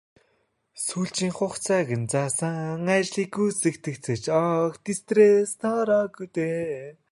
Сүүлчийн 0.85 1.33
хугацааг 1.37 1.89
нь 1.99 2.07
заасан 2.13 2.85
ажлыг 2.97 3.29
гүйцэтгэхдээ 3.35 4.17
ч 4.23 4.25
огт 4.49 4.85
стресст 4.99 5.59
ордоггүй. 5.77 6.51